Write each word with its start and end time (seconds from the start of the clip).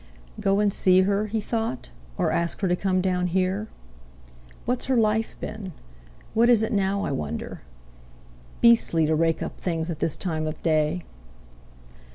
"Go 0.39 0.59
and 0.59 0.73
see 0.73 1.01
her?" 1.01 1.27
he 1.27 1.39
thought, 1.39 1.91
"or 2.17 2.31
ask 2.31 2.61
her 2.61 2.67
to 2.67 2.75
come 2.75 3.01
down 3.01 3.27
here? 3.27 3.67
What's 4.65 4.85
her 4.87 4.95
life 4.97 5.35
been? 5.39 5.73
What 6.33 6.49
is 6.49 6.63
it 6.63 6.73
now, 6.73 7.03
I 7.05 7.11
wonder? 7.11 7.61
Beastly 8.61 9.05
to 9.05 9.13
rake 9.13 9.43
up 9.43 9.61
things 9.61 9.91
at 9.91 9.99
this 9.99 10.17
time 10.17 10.47
of 10.47 10.59
day." 10.63 11.03